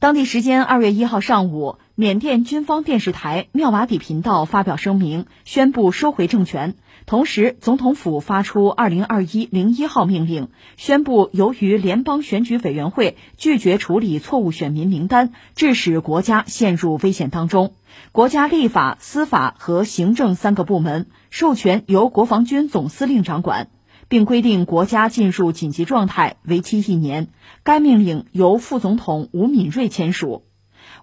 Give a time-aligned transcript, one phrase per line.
[0.00, 6.74] 当地时间二月一号上午，缅甸军方电视台妙瓦底频道发表声明，宣布收回政权。
[7.04, 17.74] 同时，总统府发出二零二一零一号命令，宣布由于联邦选举委员会拒绝处理错误选民名单，致使国家陷入危险当中。
[18.10, 23.68] 国家立法、司法和行政三个部门授权由国防军总司令掌管。
[24.10, 27.28] 并规定国家进入紧急状态，为期一年。
[27.62, 30.44] 该命令由副总统吴敏瑞签署。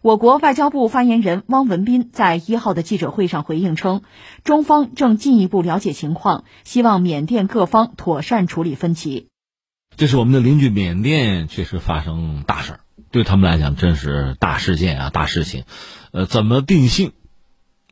[0.02, 4.02] 我国外交部发言人汪文斌在一号的记者会上回应称，
[4.44, 9.30] 中方正进一步了解情况，希望缅甸各方妥善处理分歧。
[9.96, 12.80] 这是我们的邻居缅甸，确实发生大事儿，
[13.10, 15.64] 对他们来讲真是大事件啊，大事情。
[16.12, 17.14] 呃，怎么定性，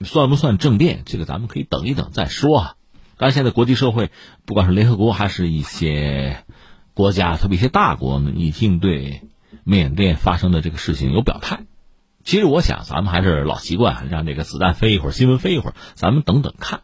[0.02, 1.04] 算不算政变？
[1.06, 2.76] 这个咱们可以等一等再说啊。
[3.18, 4.12] 但是现在国际社会，
[4.46, 6.44] 不管是联合国还是一些
[6.94, 9.22] 国家，特别一些大国呢，已经对
[9.64, 11.66] 缅甸发生的这个事情有表态。
[12.24, 16.82] 其实我想，咱们还是老习惯，让这个子弹飞一会儿，新闻飞一会儿，咱们等等看。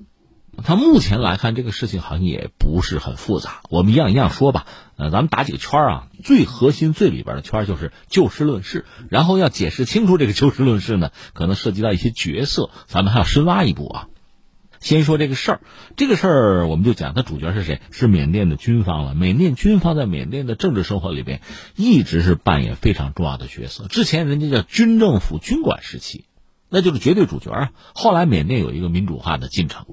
[0.64, 3.62] 他目前来看，这个事情好像也不是很复杂。
[3.70, 4.68] 我们一样一样说吧。
[4.98, 8.86] 呃，咱们打几个圈啊，最核心、最里边的圈就是就事论事。
[9.10, 14.08] 然后要解释清楚这个就事论事呢，可能涉及到一些角色，咱们还要深挖一步啊。
[14.82, 15.62] 先说这个事儿，
[15.96, 17.80] 这个事儿我们就讲，它主角是谁？
[17.92, 19.14] 是缅甸的军方了。
[19.14, 21.40] 缅甸军方在缅甸的政治生活里边，
[21.76, 23.88] 一直是扮演非常重要的角色。
[23.88, 26.26] 之前人家叫军政府军管时期，
[26.68, 27.72] 那就是绝对主角啊。
[27.94, 29.86] 后来缅甸有一个民主化的进程，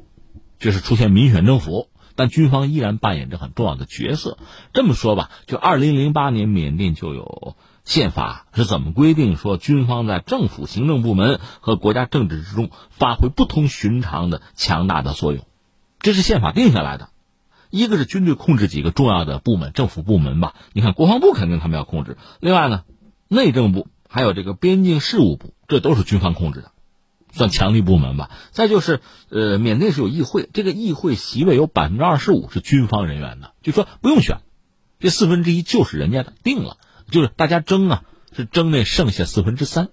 [0.58, 4.38] 就是出现民选政府，但军方依然扮演着很重要的角色。
[4.72, 7.56] 这么说吧，就二零零八年缅甸就有。
[7.88, 15.46] 宪法是怎么规定说军方在政府行政部门和国家政治之中发挥不同寻常的强大的作用？
[15.98, 17.08] 这是宪法定下来的。
[17.70, 20.54] 一个是军队控制几个重要的部门，政府部门吧。
[20.74, 22.18] 你看国防部肯定他们要控制。
[22.40, 22.82] 另外呢，
[23.26, 26.72] 内政部还有这个边境事务部，这都是军方控制的，
[27.32, 28.30] 算强力部门吧。
[28.50, 29.00] 再就是，
[29.30, 34.42] 呃，缅甸是有议会，这个议会席位有百分之二十五是军方人员的，就说不用选，
[35.00, 36.76] 这四分之一就是人家的，定了。
[37.10, 38.02] 就是大家争啊，
[38.34, 39.88] 是争那剩下四分之三，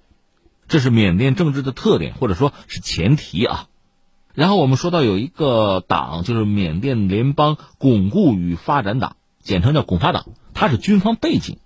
[0.68, 3.68] 这是缅甸政治的特点，或者说是前提啊。
[4.34, 11.58] 然后我们说到有一个党，就是缅甸联邦巩固与发展党，简称叫巩发党，它是军方背景。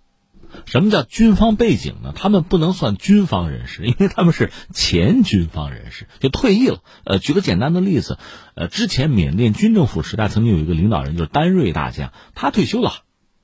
[0.66, 2.12] 什么叫军方背景呢？
[2.16, 6.80] 他们不能算军方人士， 因为他们是前军方人士，就退役了。
[7.06, 8.18] 呃，举个简单的例子，
[8.56, 12.94] 呃，之前缅甸军政府时代曾经有一个领导人，就是丹瑞大将，他退休了，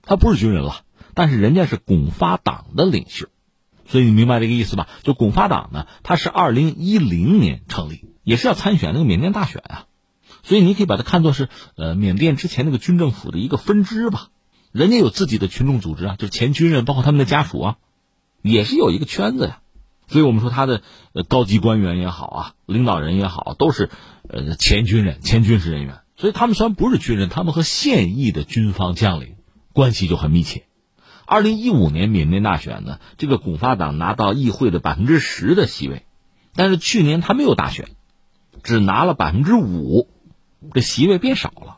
[0.01, 0.81] 他不是军人了。
[1.15, 3.27] 但是人家是巩发党的领袖，
[3.87, 4.87] 所以你明白这个意思吧？
[5.01, 9.85] 就巩发党呢，它是二零一零年成立，也是要参选那个缅甸大选啊，
[10.43, 14.27] 所以你可以把它看作是呃缅甸之前那个军政府的一个分支吧。
[14.71, 17.77] 人家有自己的群众组织啊，就是前军人，包括他们的家属啊，
[18.41, 19.61] 也是有一个圈子呀。
[20.07, 20.81] 所以我们说他的
[21.13, 23.89] 呃高级官员也好啊，领导人也好，都是
[24.29, 25.99] 呃前军人、前军事人员。
[26.17, 29.35] 所以他们虽然不是军人，他们和现役的军方将领
[29.73, 30.65] 关系就很密切。
[31.25, 36.05] 二零一五年缅甸大选呢，这个巩发党拿到议会的百分之十的席位，
[36.55, 37.89] 但是去年他没有大选，
[38.63, 40.09] 只拿了百分之五，
[40.73, 41.77] 这席位变少了。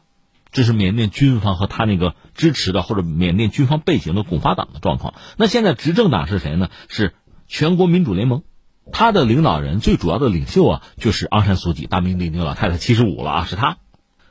[0.49, 5.13] 这是缅甸军方和他那个支持的或者缅甸军方背景的巩发党的状况。
[5.35, 6.69] 那现在执政党是谁呢？
[6.87, 7.13] 是
[7.47, 8.43] 全国民主联盟，
[8.91, 13.77] 他的领导人最主要的领袖啊，就是昂山素季，大名鼎鼎老太太七十五了啊，是他。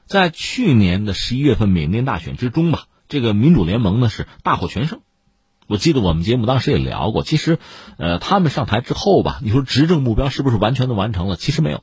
[0.06, 5.00] 在去年的十一月份缅甸大选之中吧，这个民主联盟呢是大获全胜。
[5.68, 7.58] 我记得我们节目当时也聊过，其实，
[7.98, 11.34] 呃，他们上台之后吧，你说执政目标是不是完全的完成了？
[11.34, 11.82] 其实没有。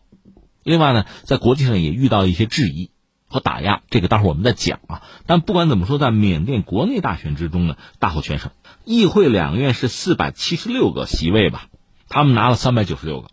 [0.63, 2.91] 另外呢，在国际上也遇到一些质疑
[3.27, 5.01] 和打压，这个待会儿我们再讲啊。
[5.25, 8.51] 但不管怎么说，在缅甸国内大选之中呢，大获全胜，
[8.85, 11.67] 议会两院是四百七十六个席位吧，
[12.07, 13.27] 他们拿了三百九十六个，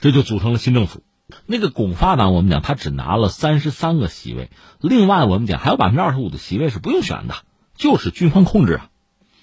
[0.00, 1.04] 这就组成了新政府。
[1.46, 4.50] 那个巩发党，我们讲他只拿了三十三个席位，
[4.80, 7.34] 另外我们讲还有百分之二十五的席位是不用选的，
[7.76, 8.90] 就是军方控制啊。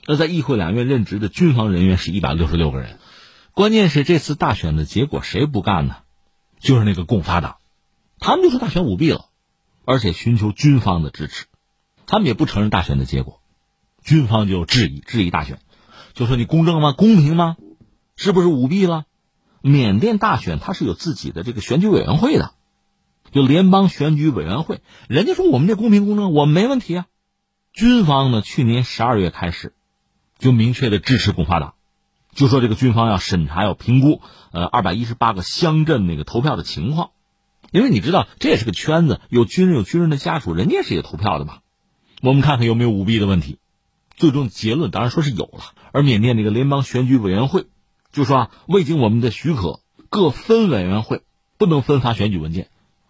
[0.06, 2.98] 那在议会两院任职的军方人员是一百六十六个人，
[3.54, 5.98] 关键是这次大选的结果谁不干呢？
[6.60, 7.58] 就是那个共发党，
[8.20, 9.26] 他们就说大选舞弊了，
[9.86, 11.46] 而且寻求军方的支持，
[12.06, 13.42] 他们也不承认大选的结果，
[14.04, 15.60] 军方就质疑质疑大选，
[16.14, 16.92] 就说你公正吗？
[16.92, 17.58] 公平吗？
[18.16, 19.06] 是不是舞弊了？
[19.62, 22.54] 缅甸大选它是有自己的这个选举委员会的，
[23.32, 27.06] 就联邦选举委员会，人家说我们这公平公正，我们没问题啊。
[27.74, 29.74] 军方呢，去年十二月开始。
[30.38, 31.74] 就明确的支持共发党，
[32.34, 34.22] 就说这个军方要审查要评估，
[34.54, 37.10] 呃，二百一十八个乡镇那个投票的情况，
[37.72, 41.58] 因为你知道这也是个圈子，有军人有军人的家属，人家是也投票的嘛。
[42.22, 43.60] 我们看看有没有舞弊的问题，
[44.16, 45.60] 最终结论当然说是有了。
[45.92, 47.66] 而缅甸那个联邦选举委员会
[48.12, 51.22] 就说啊，未经我们的许可，各分委员会
[51.58, 52.70] 不能分发选举文件。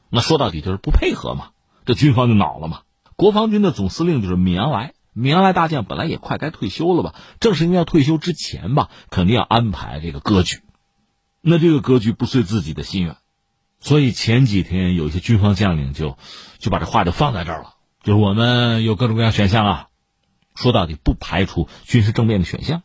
[0.10, 1.52] 那说到底就是不配合嘛，
[1.86, 2.82] 这军方就恼了嘛。
[3.16, 10.62] 国防军的总司令就是米阳来，米阳来大将本来也快该退休了吧，正是因为要退休之前吧，肯定要安排这个割据。
[11.42, 13.18] 那这个格局不遂自己的心愿，
[13.80, 16.18] 所以前几天有一些军方将领就
[16.58, 19.88] 就把这话就放在这儿了，就是我们有各种各样选项啊，
[20.56, 22.84] 说到底不排除军事政变的选项。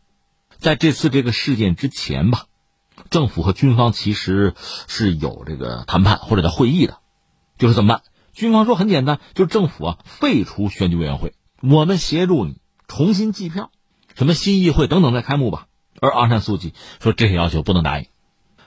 [0.64, 2.46] 在这次这个事件之前吧，
[3.11, 4.55] 政府和军方其实
[4.88, 7.00] 是有这个谈判或者叫会议的，
[7.58, 8.02] 就是怎么办？
[8.32, 12.56] 军方说很简单，就是政府啊废除选举委员会，我们协助你
[12.88, 13.72] 重新计票，
[14.14, 15.66] 什么新议会等等再开幕吧。
[16.00, 18.06] 而昂山素季说这些要求不能答应。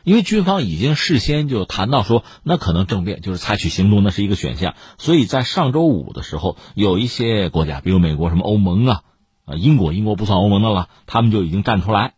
[0.03, 4.75] 因为军方已经事先就谈到说，那可能政变就是采取行动，那是一个选项。
[4.99, 9.01] 所以在上周五的时候，有一些国家，比如美国、什么欧盟啊，
[9.47, 12.13] 啊，英国，英国不算欧盟的了，他们就已经站出来，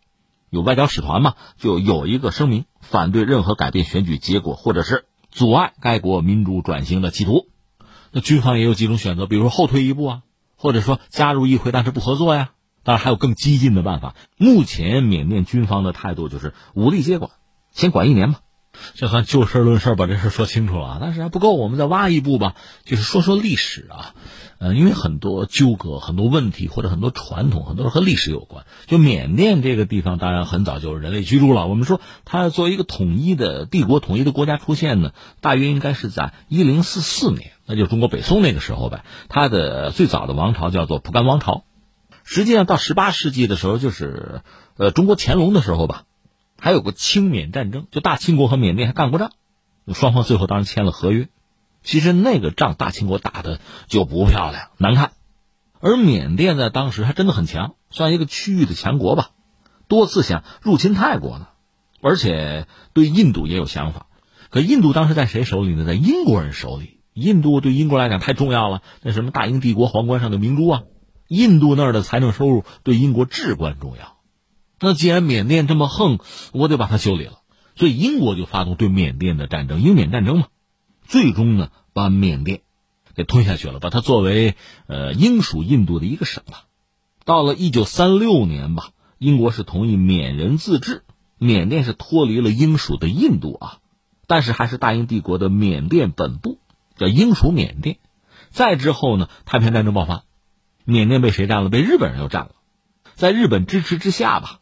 [0.50, 7.46] 有外交使团嘛，就有一个声明，反对任何改变选举结果或者是阻碍该国民主转型的企图。
[8.12, 10.24] 那军方也有几种选择，比如说后退一步啊，
[10.58, 12.50] 或者说加入议会但是不合作呀。
[12.82, 14.16] 当然还有更激进的办法。
[14.38, 17.30] 目前缅甸军方的态度就是武力接管。
[17.72, 18.40] 先管一年吧，
[18.94, 20.98] 这算就事论事把这事说清楚了。
[21.02, 22.56] 但是还不够，我们再挖一步吧，
[22.86, 24.14] 就是说说历史啊。
[24.60, 28.66] 呃，因为很多纠葛、很多问题或者很多传统，很多和历史有关。
[28.88, 31.66] 就缅甸这个地方，当然很早就是人类居住了。
[31.68, 39.06] 我们说它作为一个统一的帝国、统一的国家出现呢，大约应该是在一零四四年，那就中国北宋那个时候呗。
[39.30, 41.64] 它的最早的王朝叫做蒲甘王朝，
[42.26, 44.42] 实际上到十八世纪的时候，就是
[44.76, 46.04] 呃中国乾隆的时候吧。
[46.60, 49.32] 还有个清缅战争，就大清国和缅甸还干过仗，
[49.94, 51.30] 双方最后当然签了合约。
[51.84, 55.14] 其实那个仗大清国打的就不漂亮，难看。
[55.80, 59.32] 而缅甸在当时还真的很强，算一个区域的强国吧，
[59.88, 61.48] 多次想入侵泰国呢，
[62.02, 64.08] 而且对印度也有想法。
[64.50, 65.86] 可印度当时在谁手里呢？
[65.86, 67.00] 在英国人手里。
[67.14, 70.84] 印度对英国来讲太重要了，那什么大英帝国皇冠上的明珠啊，
[71.28, 74.19] 印度那儿的财政收入对英国至关重要。
[74.80, 76.20] 那既然缅甸这么横，
[76.54, 77.40] 我得把它修理了，
[77.76, 80.48] 所以英国就发动对缅甸的战争，英缅战争嘛，
[81.06, 82.62] 最终呢把缅甸
[83.16, 84.56] 给吞下去了，把它作为
[84.88, 86.64] 呃英属印度的一个省了。
[87.26, 91.04] 到了一九三六年吧，英国是同意缅人自治，
[91.38, 93.78] 缅甸是脱离了英属的印度啊，
[94.28, 96.58] 但是还是大英帝国的缅甸本部，
[96.98, 97.98] 叫英属缅甸。
[98.50, 100.24] 再之后呢，太平洋战争爆发，
[100.86, 101.70] 缅甸被谁占了？
[101.70, 102.52] 被日本人又占了，
[103.16, 104.59] 在日本支持之下吧。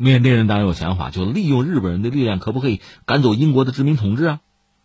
[0.00, 4.40] 缅甸人当然有想法，就利用日本人的力量，可不可以赶走英国的殖民统治啊，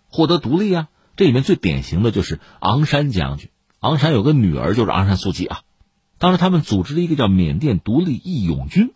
[0.10, 0.88] 获得独立啊？
[1.16, 3.52] 这里面最典型的就是昂山将军。
[3.80, 5.60] 昂山有个女儿，就是昂山素季啊。
[6.18, 8.92] 当时他们组织了一个叫缅甸独立义勇军，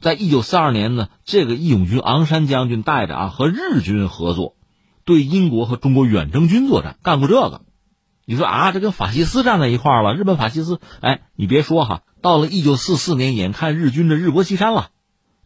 [0.00, 4.54] 在一九四二年呢，这个义勇军昂山将军带着啊和日军合作，
[5.04, 7.60] 对英国和中国远征军作战，干过这个。
[8.24, 10.14] 你说啊，这跟法西斯站在一块儿了？
[10.14, 10.80] 日本法西斯？
[11.02, 14.88] 哎，你别说哈，到了一九四四年，眼看日军的日薄西山了。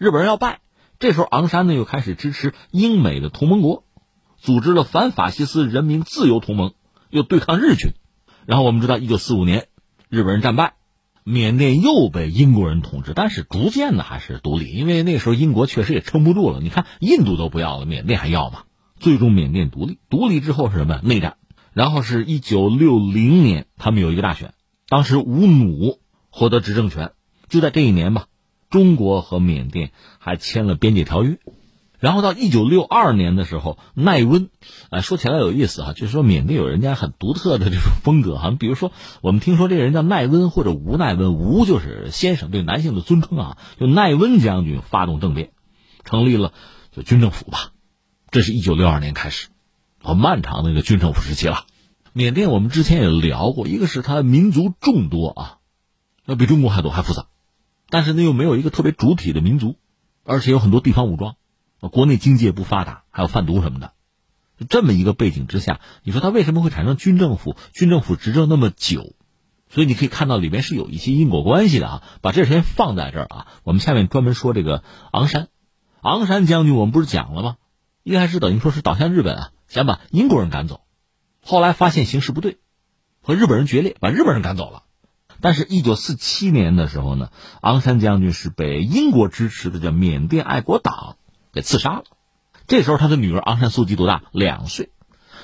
[0.02, 0.58] 日本人要败，
[0.98, 3.84] 这时候昂山呢又开始支持英美的同盟国，
[4.36, 6.72] 组织了反法西斯人民自由同盟，
[7.08, 7.92] 又对抗日军。
[8.44, 9.68] 然后我们知道，一九四五年，
[10.08, 10.74] 日本人战败，
[11.22, 16.58] 缅甸又被英国人统治，但是逐渐的还是独立，因为那时候英国确实也撑不住了。
[16.60, 18.64] 你看，印度都不要了，缅甸还要吗？
[18.98, 21.00] 最终缅甸独立，独立之后是什么？
[21.04, 21.36] 内战。
[21.74, 24.52] 然后是一九六零年，他们有一个大选，
[24.88, 27.12] 当时吴努获得执政权，
[27.48, 28.26] 就在这一年吧。
[28.72, 31.38] 中国和缅甸还签了边界条约，
[32.00, 34.48] 然后到一九六二年的时候，奈温，
[34.90, 45.50] 哎，说起来有意思哈，就是说缅甸有人家很独特的这种风格哈，比如说我们听说这个人叫奈温或者吴奈温，吴就是先生对男性的尊称啊，就奈温将军发动政变，
[46.02, 46.54] 成立了
[46.90, 47.72] 就军政府吧，
[48.30, 49.48] 这是一九六二年开始，
[50.02, 51.66] 很漫长的一个军政府时期了。
[52.14, 55.58] 缅甸我们之前也聊过，一个是它民族众多啊，
[56.24, 57.26] 那比中国还多还复杂。
[57.92, 59.76] 但是呢，又没有一个特别主体的民族，
[60.24, 61.36] 而且有很多地方武装，
[61.78, 63.92] 国内经济也不发达，还有贩毒什么的，
[64.70, 67.54] 这么一个背景之下，你说他为什么会产生军政府？
[67.74, 69.14] 军政府执政那么久，
[69.68, 72.02] 所以你可以看到里面是有一些因果关系的啊。
[72.22, 74.82] 把这先放在这儿啊，我们下面专门说这个
[75.12, 75.48] 昂山，
[76.00, 77.56] 昂山将军，我们不是讲了吗？
[78.04, 80.80] 一开始等于说是倒向日本啊，想把英国人赶走，
[81.44, 82.56] 后来发现形势不对，
[83.20, 84.84] 和日本人决裂，把日本人赶走了。
[85.42, 87.28] 但是，一九四七年的时候呢，
[87.60, 91.16] 昂山将军是被英国支持的叫缅甸爱国党
[91.52, 92.04] 给刺杀了。
[92.66, 94.22] 这时候，他的女儿昂山素季多大？
[94.30, 94.90] 两岁。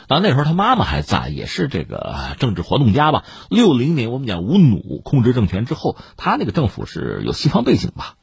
[0.07, 3.25] 当，那时候他妈妈还在，也是这个政治活动家吧。
[3.51, 8.15] 六零年，我们讲吴努控制政权之后，他那个政府是有西方背景吧，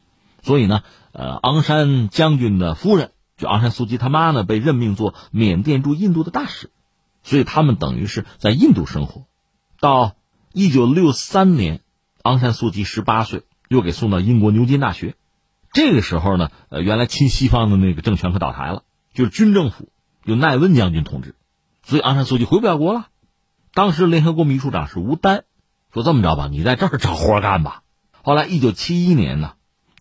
[0.41, 6.71] 所以呢，呃昂山将军的夫人，就昂山素季他妈呢，被任命做缅甸驻印度的大使，
[7.21, 9.25] 所以他们等于是在印度生活。
[9.79, 10.15] 到
[10.55, 11.81] 一九六三年，
[12.23, 15.15] 昂山素季十八岁，又给送到英国牛津大学。
[15.73, 18.83] 这个时候呢，呃，原来亲西方的那个政权可倒台了，
[19.13, 19.89] 就是军政府
[20.23, 21.35] 由奈温将军统治，
[21.83, 23.07] 所以昂山素季回不了国了。
[23.73, 25.43] 当时联合国秘书长是吴丹，
[25.93, 27.81] 说这么着吧，你在这儿找活干吧。
[28.23, 29.55] 后来一九七一年呢，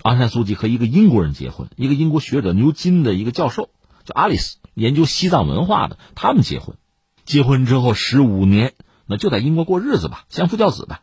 [0.05, 3.71] 昂山素季和一个英国人结婚，一个英国学者牛津的一个教授
[4.05, 6.77] 叫阿里斯，研究西藏文化的，他们结婚。
[7.25, 8.75] 结婚之后十五年，
[9.07, 11.03] 那就在英国过日子吧，相夫教子吧。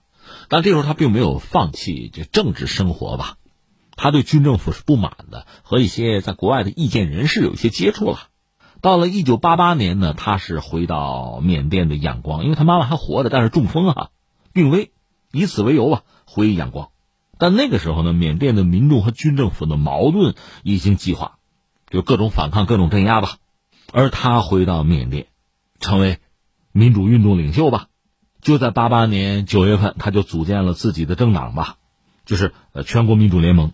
[0.50, 3.38] 但这时候他并没有放弃这政治生活吧。
[3.96, 8.30] 他对军政府是不满的，和一些在国外的意见人士有一些接触了。
[8.80, 14.10] 到了一九八八年呢，他是回到缅甸的仰光，因为他妈妈还活着，但是中风啊，
[14.54, 14.92] 病危，
[15.32, 16.90] 以此为由吧，回仰光。
[17.38, 21.38] 但那个时候呢，缅甸的民众和军政府的矛盾已经激化，
[21.92, 23.38] 就各种反抗、各种镇压吧。
[23.92, 25.28] 而他回到缅甸，
[25.80, 26.18] 成为
[26.72, 27.88] 民主运动领袖吧。
[28.42, 31.78] 就在八八年九月份，他就组建了自己的政党吧，
[32.26, 33.74] 就是呃全国民主联盟。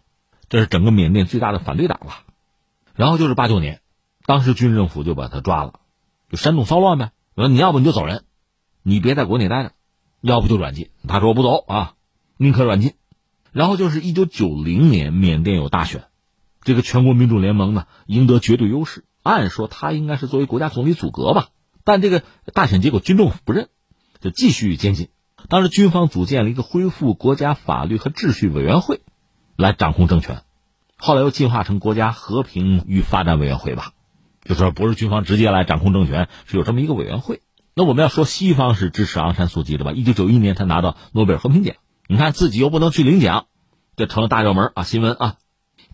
[0.49, 2.13] 这是整个缅甸最大的反对党了，
[2.95, 3.81] 然后就是八九年，
[4.25, 5.79] 当时军政府就把他抓了，
[6.29, 7.11] 就煽动骚乱呗。
[7.35, 8.23] 说你要不你就走人，
[8.81, 9.71] 你别在国内待着，
[10.21, 10.89] 要不就软禁。
[11.07, 11.93] 他说我不走啊，
[12.37, 12.93] 宁可软禁。
[13.51, 16.05] 然后就是一九九零年缅甸有大选，
[16.61, 21.49] 这个全国民主联盟呢赢得绝对优势，按说他应该是作为国家总理组阁吧，
[21.83, 23.69] 但这个大选结果军政府不认，
[24.21, 25.09] 就继续监禁。
[25.49, 29.01] 当时军方组建了一个恢复国家法律和秩序委员会。
[29.59, 30.43] 来掌控政权，
[30.97, 33.93] 后来又进化成国家和平与发展委员会吧，
[34.45, 37.41] 就说不是军方直接来掌控政权，是有这么一个委员会。
[37.73, 39.93] 那我们要说西方是支持昂山素季的吧？
[39.93, 41.75] 一九九一年他拿到诺贝尔和平奖，
[42.07, 43.47] 你看自己又不能去领奖，
[43.95, 45.37] 这成了大热门啊新闻啊。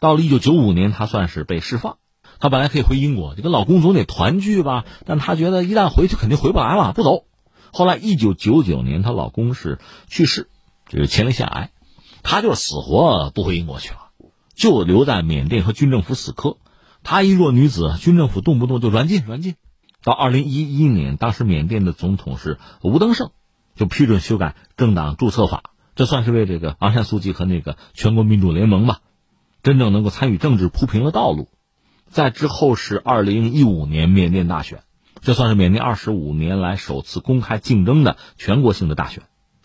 [0.01, 1.99] 到了一九九五年，他算是被释放，
[2.41, 7.23] 他本来可以回英国，就跟老公总得团聚吧，但他觉得一旦回去肯定回不来了，不走。
[7.73, 10.47] 后来一九九九年，她老公是去世，
[10.87, 11.71] 就是前列腺癌。
[12.21, 14.11] 她就是死活不回英国去了，
[14.55, 16.57] 就留在缅甸和军政府死磕。
[17.01, 19.55] 她一弱女子，军政府动不动就软禁软禁。
[20.03, 23.31] 到二零一一年，当时缅甸的总统是吴登盛，
[23.75, 25.63] 就批准修改政党注册法，
[25.95, 28.99] 这算是为这个昂山素季和那个全国民主联盟吧，
[29.63, 31.49] 真正能够参与政治铺平了道路。
[32.09, 34.83] 在之后是二零一五年缅甸大选，
[35.23, 39.23] 这算是缅甸二十五年来首次公开竞争的全国性的大选。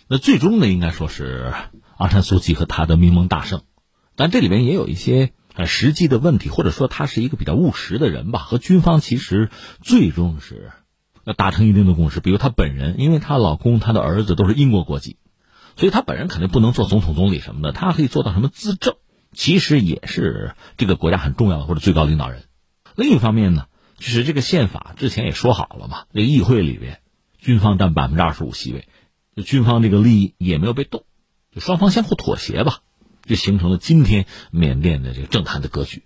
[0.08, 1.52] 那最终呢，应该说是。
[2.00, 3.62] 昂山素季和他的民盟大胜，
[4.14, 8.38] 但这里面也有一些很实际的问题，或者说他是一个比较务实的人吧。
[8.38, 9.50] 和军方其实
[9.82, 10.70] 最终是
[11.24, 12.20] 要达成一定的共识。
[12.20, 15.16] 比如她本人，因为她老公、她的儿子都是英国国籍，
[15.74, 17.72] 所以她本人肯定不能做总统、总理什么的。
[17.72, 18.94] 她可以做到什么资政，
[19.32, 22.44] 其实也是这个国家很重要的或者最高领导人。
[22.94, 23.66] 另一方面呢，
[23.98, 27.00] 就是这个宪法之前也说好了嘛，这个议会里边
[27.38, 28.88] 军方占百分之二十五席位，
[29.36, 31.04] 就军方这个利益也没有被动。
[31.52, 32.78] 就双方相互妥协吧，
[33.24, 36.04] 就形成了今天缅甸的这个政坛的格局。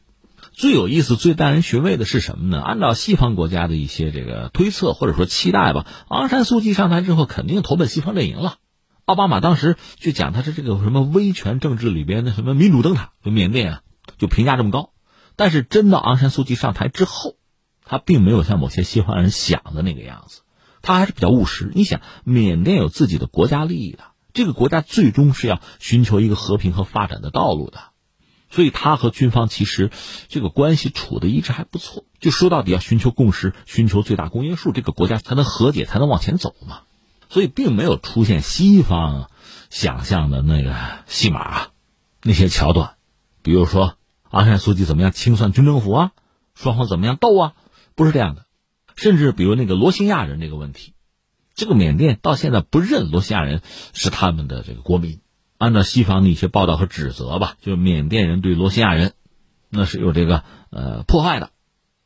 [0.52, 2.62] 最有意思、最耐人寻味的是什么呢？
[2.62, 8.56] 按照西方国家的一些这个推测或者说期待吧，昂山素季上台之后肯定投奔西方阵营了。
[9.04, 13.80] 奥巴马当时就讲他是这个什么威权政治里边的什么民主灯塔，就缅甸啊，
[14.18, 14.92] 就评价这么高。
[15.34, 17.36] 但是真到昂山素季上台之后，
[17.84, 20.42] 他并没有像某些西方人想的那个样子，
[20.82, 21.70] 他还是比较务实。
[21.74, 24.04] 你想，缅甸有自己的国家利益的。
[24.32, 27.80] 这个国家最终是要寻求一个和平和发展的道路的，
[28.50, 29.90] 所以他和军方其实
[30.28, 32.04] 这个关系处的一直还不错。
[32.18, 36.80] 就说到底要寻求共识，寻求最大公约数，这个国家才能和解，才能往前走嘛。
[37.28, 39.30] 所以并没有出现西方
[39.68, 40.74] 想象的那个
[41.06, 41.68] 戏码啊，
[42.22, 42.94] 那些桥段，
[43.42, 43.96] 比如说
[44.30, 46.12] 昂山素季怎么样清算军政府啊，
[46.54, 47.52] 双方怎么样斗啊，
[47.94, 48.46] 不是这样的。
[48.96, 50.94] 甚至比如那个罗兴亚人这个问题。
[51.54, 53.60] 这个缅甸到现在不认罗兴亚人
[53.92, 55.20] 是他们的这个国民，
[55.58, 59.12] 按照西方的一些报道和指责吧，就是缅甸人对罗兴亚人
[59.68, 61.50] 那是有这个呃迫害的，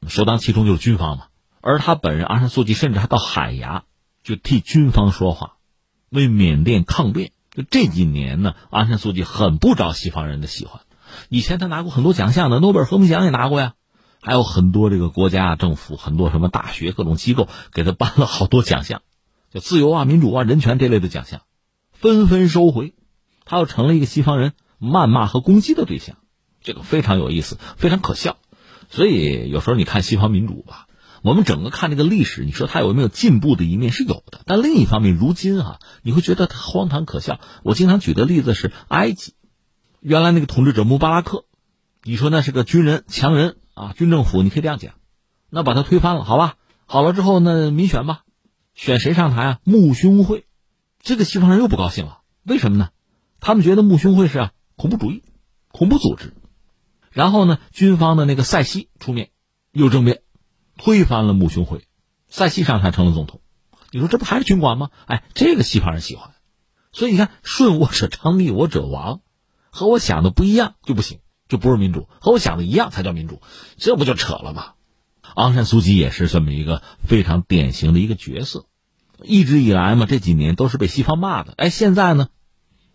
[0.08, 1.26] 首当其冲就是军方嘛。
[1.60, 3.84] 而他本人昂山素季甚至还到海牙
[4.24, 5.58] 就替军方说话，
[6.10, 7.30] 为缅甸抗辩。
[7.52, 10.82] 就这几年呢，昂山素季很不招西方人的喜欢。
[11.28, 13.74] 以前他拿过很多奖项的，诺贝尔和平奖也拿过呀，
[14.26, 19.02] 还有很多这个国家政府、很多什么大学、各种机构给他颁了好多奖项。
[19.52, 21.42] 就自由啊、民主啊、人权这类的奖项，
[21.92, 22.94] 纷纷收回，
[23.44, 26.16] 他又成了一个西方人谩骂和攻击的对象，
[26.60, 28.36] 这个非常有意思，非常可笑。
[28.90, 30.88] 所以有时候你看西方民主吧，
[31.22, 37.38] 我们整个看这个历史，你说它有没有进步的一面是有的，但另一方面，如今啊，你会觉得它荒唐可笑。
[37.62, 39.34] 我经常举的例子是埃及，
[40.00, 41.44] 原来那个统治者穆巴拉克，
[42.02, 44.94] 你说那是个军人强人啊，军政府你可以这样讲，
[45.50, 46.56] 那把他推翻了，好吧？
[46.86, 48.22] 好了之后呢，民选吧，
[48.72, 49.58] 选谁上台啊？
[49.64, 50.46] 穆兄会，
[50.98, 52.88] 这个西方人又不高兴了，为什么呢？
[53.38, 55.22] 他们觉得穆兄会是啊恐怖主义、
[55.68, 56.32] 恐怖组织。
[57.10, 59.28] 然后呢，军方的那个塞西出面，
[59.72, 60.22] 又政变，
[60.78, 61.84] 推翻了穆兄会，
[62.28, 63.42] 塞西上台成了总统。
[63.90, 64.90] 你说这不还是军管吗？
[65.04, 66.32] 哎，这个西方人喜欢。
[66.92, 69.20] 所以你看，顺我者昌，逆我者亡，
[69.68, 73.40] 和我想的不一样就不行，就不是民主；和我想的一样才叫民主，
[73.76, 74.72] 这不就扯了吗？
[75.34, 78.66] 昂山素季也是这么一个非常典型的一个角色，
[79.22, 81.54] 一直以来嘛，这几年都是被西方骂的。
[81.56, 82.28] 哎，现在呢，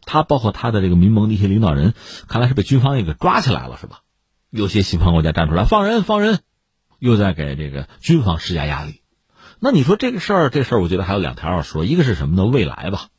[0.05, 1.93] 他包括他的这个民盟的一些领导人，
[2.27, 3.99] 看来是被军方也给抓起来了，是吧？
[4.49, 6.39] 有些西方国家站出来放人放人，
[6.99, 9.01] 又在给这个军方施加压力。
[9.59, 12.45] 那你说这个事儿，这事儿我觉得还有两条要说，一个是什么呢？
[12.45, 13.09] 未来吧，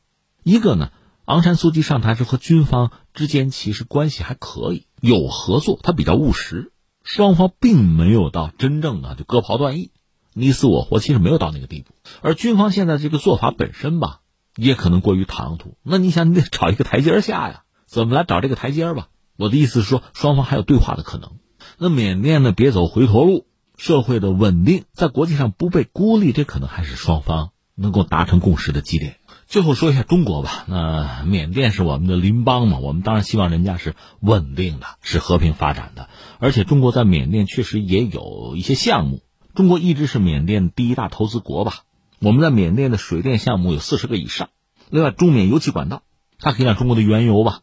[0.43, 0.91] 一个呢，
[1.25, 6.73] 昂山素季上台之后，军方之间其实关系还可以，有合作，他比较务实。
[7.05, 9.91] 双方并没有到真正的就割袍断义、
[10.35, 11.95] 你死我活，其实没有到那个地步。
[12.21, 14.21] 而军方现在这个做法本身吧，
[14.57, 15.77] 也可能过于唐突。
[15.83, 17.63] 那你想，你得找一个台阶下呀？
[17.87, 19.09] 怎么来找这个台阶吧？
[19.37, 21.33] 我的意思是说，双方还有对话的可能。
[21.79, 29.19] 那缅甸呢，别走回头路，社会的稳定，在国际上不被孤立，这可能还是双方能够达成共识的基点。
[29.53, 36.09] 最后说一下中国吧，那缅甸是我们的邻邦嘛，我们当然希望人家是稳定的，是和平发展的。
[36.39, 39.21] 而且中国在缅甸确实也有一些项目，
[39.55, 41.81] 中国一直是缅甸第一大投资国吧。
[42.19, 44.49] 我们在缅甸的水电项目有四十个以上，
[44.89, 46.03] 另外中缅油气管道，
[46.39, 47.61] 它可以让中国的原油吧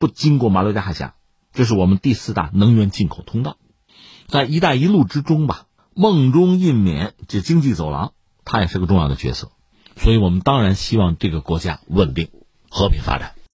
[0.00, 1.14] 不经过马六甲海峡，
[1.52, 3.56] 这是我们第四大能源进口通道。
[4.26, 9.52] 在“一带一路”之中吧，梦中印缅这经济走廊，它也是个重要的角色。
[10.00, 12.30] 所以我们当然希望这个国家稳定、
[12.70, 13.34] 和平发展。